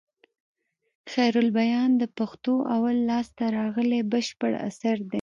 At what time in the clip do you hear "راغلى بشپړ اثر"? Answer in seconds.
3.57-4.97